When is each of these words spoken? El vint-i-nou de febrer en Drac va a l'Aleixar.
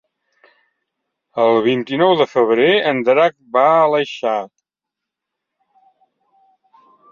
El 1.43 1.57
vint-i-nou 1.67 2.13
de 2.21 2.27
febrer 2.31 2.71
en 2.93 3.03
Drac 3.11 3.37
va 3.59 3.67
a 3.75 3.77
l'Aleixar. 3.83 4.35